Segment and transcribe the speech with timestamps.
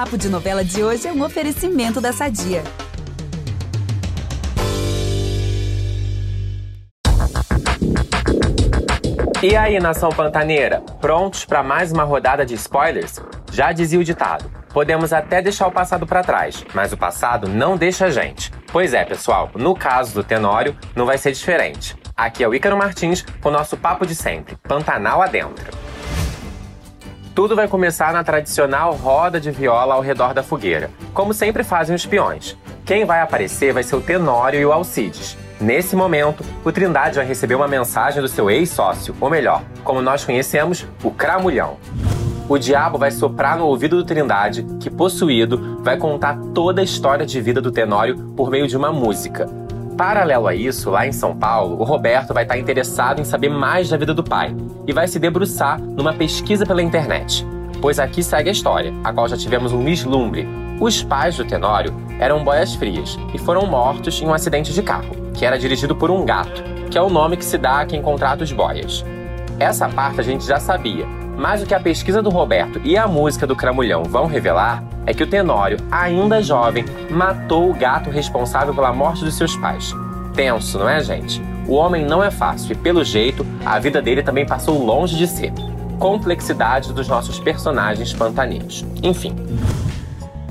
[0.00, 2.62] Papo de Novela de hoje é um oferecimento da Sadia.
[9.42, 13.20] E aí, nação pantaneira, prontos para mais uma rodada de spoilers?
[13.52, 17.76] Já dizia o ditado: podemos até deixar o passado para trás, mas o passado não
[17.76, 18.50] deixa a gente.
[18.72, 21.94] Pois é, pessoal, no caso do Tenório, não vai ser diferente.
[22.16, 25.79] Aqui é o Ícaro Martins com o nosso papo de sempre, Pantanal adentro.
[27.34, 31.94] Tudo vai começar na tradicional roda de viola ao redor da fogueira, como sempre fazem
[31.94, 32.56] os peões.
[32.84, 35.38] Quem vai aparecer vai ser o Tenório e o Alcides.
[35.60, 40.24] Nesse momento, o Trindade vai receber uma mensagem do seu ex-sócio, ou melhor, como nós
[40.24, 41.76] conhecemos, o Cramulhão.
[42.48, 47.24] O diabo vai soprar no ouvido do Trindade, que, possuído, vai contar toda a história
[47.24, 49.48] de vida do Tenório por meio de uma música.
[50.00, 53.90] Paralelo a isso, lá em São Paulo, o Roberto vai estar interessado em saber mais
[53.90, 57.46] da vida do pai e vai se debruçar numa pesquisa pela internet.
[57.82, 60.48] Pois aqui segue a história, a qual já tivemos um vislumbre.
[60.80, 65.14] Os pais do Tenório eram boias frias e foram mortos em um acidente de carro
[65.34, 68.00] que era dirigido por um gato, que é o nome que se dá a quem
[68.00, 69.04] contrata os boias.
[69.58, 71.04] Essa parte a gente já sabia,
[71.40, 75.14] mas o que a pesquisa do Roberto e a música do Cramulhão vão revelar é
[75.14, 79.94] que o Tenório, ainda jovem, matou o gato responsável pela morte dos seus pais.
[80.34, 81.42] Tenso, não é, gente?
[81.66, 85.26] O homem não é fácil e, pelo jeito, a vida dele também passou longe de
[85.26, 85.50] ser.
[85.98, 88.84] Complexidade dos nossos personagens pantaneiros.
[89.02, 89.34] Enfim,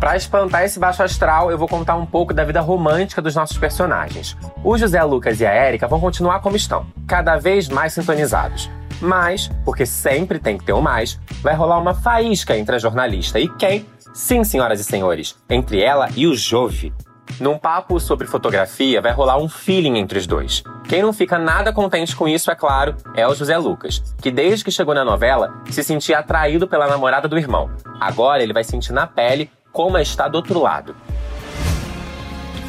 [0.00, 3.56] para espantar esse baixo astral, eu vou contar um pouco da vida romântica dos nossos
[3.56, 4.36] personagens.
[4.64, 8.68] O José Lucas e a Érica vão continuar como estão, cada vez mais sintonizados.
[9.02, 13.40] Mas, porque sempre tem que ter um mais, vai rolar uma faísca entre a jornalista
[13.40, 13.84] e quem?
[14.14, 16.94] Sim, senhoras e senhores, entre ela e o Jove.
[17.40, 20.62] Num papo sobre fotografia, vai rolar um feeling entre os dois.
[20.88, 24.64] Quem não fica nada contente com isso, é claro, é o José Lucas, que desde
[24.64, 27.70] que chegou na novela se sentia atraído pela namorada do irmão.
[27.98, 30.94] Agora ele vai sentir na pele como é estar do outro lado.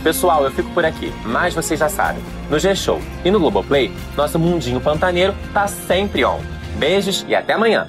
[0.04, 2.22] Pessoal, eu fico por aqui, mas vocês já sabem.
[2.50, 6.42] No G-Show e no Globoplay, nosso mundinho pantaneiro tá sempre on.
[6.78, 7.88] Beijos e até amanhã!